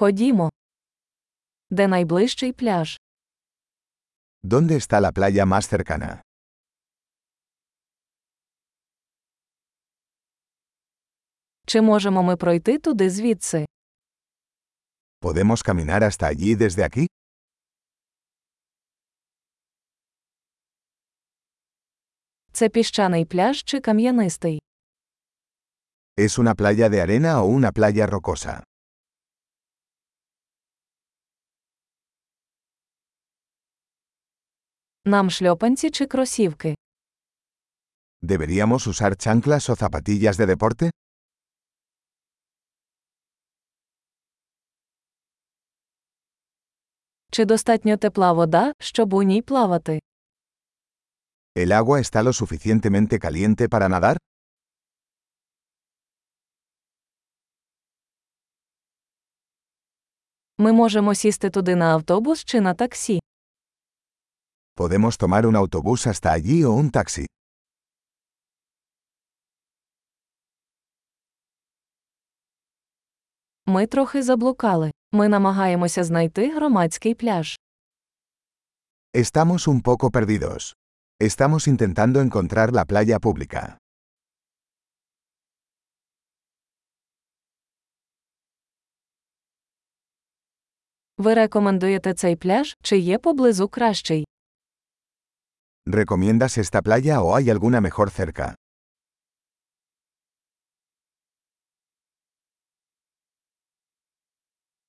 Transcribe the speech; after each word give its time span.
Ходімо. 0.00 0.50
Де 1.70 1.88
найближчий 1.88 2.52
пляж? 2.52 3.00
¿Dónde 4.42 4.74
está 4.76 5.00
la 5.00 5.12
playa 5.12 5.44
más 5.46 5.64
cercana? 5.68 6.22
Чи 11.66 11.80
можемо 11.80 12.22
ми 12.22 12.36
пройти 12.36 12.78
туди 12.78 13.10
звідси? 13.10 13.66
¿Podemos 15.22 15.62
caminar 15.62 16.02
hasta 16.02 16.26
allí 16.26 16.56
desde 16.56 16.82
aquí? 16.88 17.06
Це 22.52 22.68
піщаний 22.68 23.24
пляж 23.24 23.64
чи 23.64 23.80
кам'янистий? 23.80 24.62
¿Es 26.16 26.38
una 26.38 26.54
playa 26.54 26.88
de 26.88 27.00
arena 27.00 27.42
o 27.42 27.46
una 27.46 27.72
playa 27.72 28.06
rocosa? 28.06 28.69
Нам 35.04 35.30
шльопанці 35.30 35.90
чи 35.90 36.06
кросівки? 36.06 36.74
¿Deberíamos 38.22 38.86
usar 38.86 39.12
chanclas 39.16 39.70
o 39.70 39.74
zapatillas 39.76 40.36
de 40.36 40.46
deporte? 40.56 40.90
Чи 47.30 47.44
достатньо 47.44 47.96
тепла 47.96 48.32
вода, 48.32 48.72
щоб 48.78 49.12
у 49.14 49.22
ній 49.22 49.42
плавати? 49.42 50.00
¿El 51.56 51.72
agua 51.72 51.98
está 52.00 52.22
lo 52.22 52.32
suficientemente 52.32 53.18
caliente 53.18 53.68
para 53.68 53.88
nadar? 53.88 54.16
Ми 60.58 60.72
можемо 60.72 61.14
сісти 61.14 61.50
туди 61.50 61.76
на 61.76 61.94
автобус 61.94 62.44
чи 62.44 62.60
на 62.60 62.74
таксі. 62.74 63.20
¿Podemos 64.80 65.18
tomar 65.18 65.46
un 65.46 65.56
autobús 65.56 66.06
hasta 66.06 66.32
allí 66.32 66.64
o 66.64 66.72
un 66.72 66.90
taxi? 66.90 67.26
Ми 73.66 73.86
трохи 73.86 74.22
заблукали. 74.22 74.90
Ми 75.12 75.28
намагаємося 75.28 76.04
знайти 76.04 76.54
громадський 76.54 77.14
пляж. 77.14 77.58
Estamos 79.14 79.68
un 79.68 79.82
poco 79.82 80.10
perdidos. 80.10 80.74
Estamos 81.22 81.68
intentando 81.68 82.20
encontrar 82.20 82.72
la 82.72 82.84
playa 82.84 83.18
pública. 83.18 83.78
Ви 91.18 91.34
рекомендуєте 91.34 92.14
цей 92.14 92.36
пляж, 92.36 92.76
чи 92.82 92.98
є 92.98 93.18
поблизу 93.18 93.68
кращий? 93.68 94.26
¿Recomiendas 95.86 96.58
esta 96.58 96.82
playa 96.82 97.22
o 97.22 97.34
hay 97.34 97.50
alguna 97.50 97.80
mejor 97.80 98.10
cerca? 98.10 98.54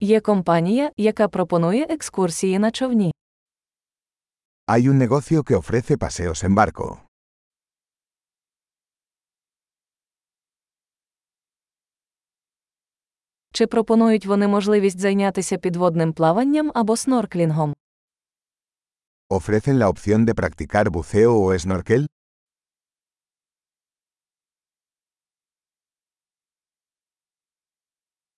Є 0.00 0.20
компанія, 0.20 0.90
яка 0.96 1.28
пропонує 1.28 1.86
екскурсії 1.90 2.58
на 2.58 2.70
човні. 2.70 3.12
Hay 4.66 4.88
un 4.88 5.08
negocio 5.08 5.42
que 5.42 5.56
ofrece 5.56 5.96
paseos 5.96 6.44
en 6.44 6.54
barco. 6.54 6.98
Чи 13.52 13.66
пропонують 13.66 14.26
вони 14.26 14.48
можливість 14.48 14.98
зайнятися 14.98 15.58
підводним 15.58 16.12
плаванням 16.12 16.70
або 16.74 16.96
снорклінгом? 16.96 17.74
¿Ofrecen 19.33 19.79
la 19.79 19.89
opción 19.89 20.25
de 20.25 20.33
practicar 20.35 20.89
buceo 20.89 21.33
o 21.35 21.59
snorkel? 21.59 22.07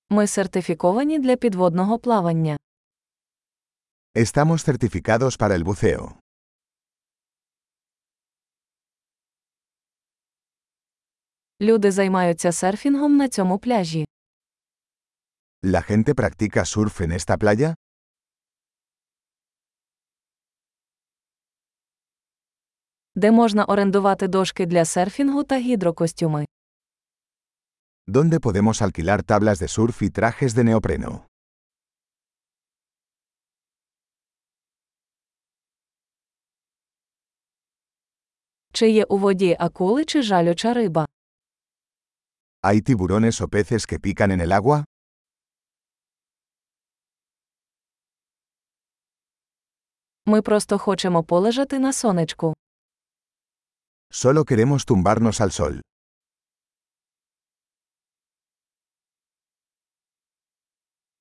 Ми 0.09 0.27
сертифіковані 0.27 1.19
для 1.19 1.35
підводного 1.35 1.99
плавання. 1.99 2.57
Estamos 4.15 4.63
certificados 4.63 5.37
para 5.37 5.55
el 5.55 5.63
buceo. 5.63 6.13
Люди 11.61 11.91
займаються 11.91 12.51
серфінгом 12.51 13.17
на 13.17 13.29
цьому 13.29 13.59
пляжі. 13.59 14.05
¿La 15.63 15.81
gente 15.81 16.13
practica 16.15 16.65
surf 16.65 17.01
en 17.01 17.11
esta 17.11 17.37
playa? 17.37 17.75
Де 23.16 23.30
можна 23.30 23.64
орендувати 23.64 24.28
дошки 24.28 24.66
для 24.66 24.84
серфінгу 24.84 25.44
та 25.44 25.58
гідрокостюми. 25.58 26.46
¿Dónde 28.06 28.38
podemos 28.40 28.82
alquilar 28.82 29.22
tablas 29.22 29.58
de 29.62 29.68
surf 29.76 30.02
y 30.02 30.10
trajes 30.10 30.54
de 30.54 30.64
neopreno? 30.64 31.20
Чи 38.72 38.90
є 38.90 39.04
у 39.04 39.18
воді 39.18 39.56
акули 39.60 40.04
чи 40.04 40.22
жалюча 40.22 40.74
риба? 40.74 41.06
¿Hay 42.62 42.80
tiburones 42.80 43.40
o 43.40 43.48
peces 43.48 43.86
que 43.92 43.98
pican 43.98 44.30
en 44.30 44.40
el 44.40 44.52
agua? 44.60 44.84
Ми 50.26 50.42
просто 50.42 50.78
хочемо 50.78 51.24
полежати 51.24 51.78
на 51.78 51.92
сонечку. 51.92 52.54
Solo 54.22 54.46
queremos 54.46 54.86
tumbarnos 54.86 55.42
al 55.42 55.50
sol. 55.52 55.80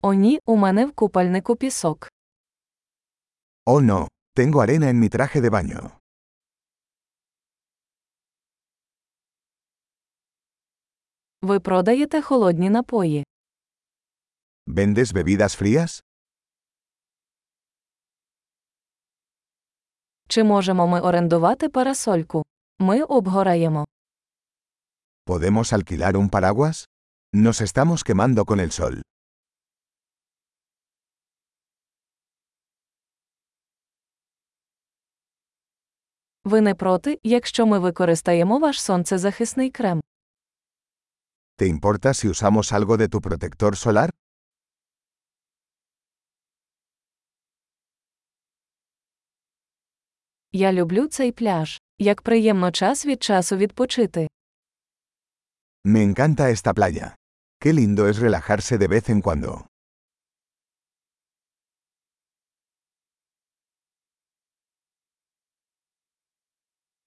О 0.02 0.14
ні, 0.14 0.40
у 0.46 0.56
мене 0.56 0.86
в 0.86 0.94
купальнику 0.94 1.56
пісок. 1.56 2.10
Oh 3.66 3.82
no, 3.82 4.08
tengo 4.38 4.62
arena 4.62 4.90
en 4.90 5.00
mi 5.00 5.10
traje 5.10 5.42
de 5.42 5.50
baño. 5.50 5.92
Ви 11.42 11.60
продаєте 11.60 12.22
холодні 12.22 12.70
напої. 12.70 13.26
¿Vendes 14.68 15.14
bebidas 15.14 15.62
frías? 15.62 16.04
Чи 20.28 20.44
можемо 20.44 20.88
ми 20.88 21.02
орендувати 21.02 21.70
парасольку? 21.70 22.46
Ми 22.80 23.04
обгораємо. 23.04 23.86
¿Podemos 25.26 25.74
alquilar 25.74 26.16
un 26.18 26.30
paraguas? 26.30 26.86
Nos 27.34 27.62
estamos 27.62 28.04
quemando 28.04 28.46
con 28.46 28.60
el 28.60 28.72
sol. 28.72 29.02
Ви 36.46 36.62
не 36.62 36.76
проти, 36.76 37.20
якщо 37.24 37.66
ми 37.66 37.80
використаємо 37.80 38.60
ваш 38.60 38.82
сонцезахисний 38.82 39.72
крем. 39.72 40.02
¿Te 41.58 41.68
importa 41.68 42.14
si 42.14 42.28
usamos 42.30 42.74
algo 42.74 42.98
de 42.98 43.08
tu 43.08 43.20
protector 43.22 43.72
solar? 43.76 44.10
Я 50.52 50.72
люблю 50.72 51.08
цей 51.08 51.32
пляж. 51.32 51.85
Як 51.99 52.23
приємно 52.23 52.71
час 52.71 53.07
від 53.07 53.23
часу 53.23 53.57
відпочити. 53.57 54.29
Me 55.85 56.15
encanta 56.15 56.51
esta 56.51 56.75
playa. 56.75 57.15
Qué 57.65 57.73
lindo 57.73 58.09
es 58.09 58.19
relajarse 58.19 58.79
de 58.79 58.89
vez 58.89 59.09
en 59.11 59.23
cuando. 59.23 59.65